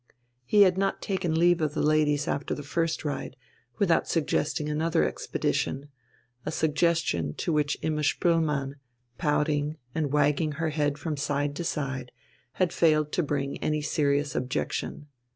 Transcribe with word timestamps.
He 0.47 0.63
had 0.63 0.79
not 0.79 0.99
taken 0.99 1.37
leave 1.37 1.61
of 1.61 1.75
the 1.75 1.83
ladies 1.83 2.27
after 2.27 2.55
the 2.55 2.63
first 2.63 3.05
ride 3.05 3.35
without 3.77 4.07
suggesting 4.07 4.67
another 4.67 5.03
expedition, 5.07 5.89
a 6.43 6.51
suggestion 6.51 7.35
to 7.35 7.53
which 7.53 7.77
Imma 7.83 8.01
Spoelmann, 8.01 8.77
pouting 9.19 9.77
and 9.93 10.11
wagging 10.11 10.53
her 10.53 10.69
head 10.69 10.97
from 10.97 11.17
side 11.17 11.55
to 11.57 11.63
side, 11.63 12.11
had 12.53 12.73
failed 12.73 13.11
to 13.11 13.21
bring 13.21 13.59
any 13.59 13.83
serious 13.83 14.33
objection. 14.35 15.05